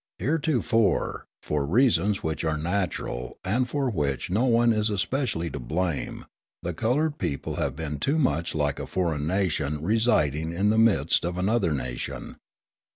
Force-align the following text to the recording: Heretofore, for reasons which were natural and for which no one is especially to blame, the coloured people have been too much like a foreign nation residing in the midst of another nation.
Heretofore, 0.17 1.27
for 1.43 1.63
reasons 1.63 2.23
which 2.23 2.43
were 2.43 2.57
natural 2.57 3.37
and 3.43 3.69
for 3.69 3.87
which 3.87 4.31
no 4.31 4.45
one 4.45 4.73
is 4.73 4.89
especially 4.89 5.51
to 5.51 5.59
blame, 5.59 6.25
the 6.63 6.73
coloured 6.73 7.19
people 7.19 7.57
have 7.57 7.75
been 7.75 7.99
too 7.99 8.17
much 8.17 8.55
like 8.55 8.79
a 8.79 8.87
foreign 8.87 9.27
nation 9.27 9.79
residing 9.83 10.53
in 10.53 10.71
the 10.71 10.79
midst 10.79 11.23
of 11.23 11.37
another 11.37 11.69
nation. 11.69 12.37